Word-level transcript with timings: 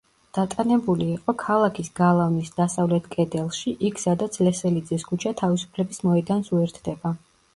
დატანებული 0.35 1.09
იყო 1.15 1.33
ქალაქის 1.41 1.91
გალავნის 1.99 2.49
დასავლეთ 2.61 3.09
კედელში 3.15 3.75
იქ, 3.89 4.01
სადაც 4.05 4.41
ლესელიძის 4.47 5.05
ქუჩა 5.13 5.35
თავისუფლების 5.43 6.05
მოედანს 6.09 6.53
უერთდება. 6.57 7.13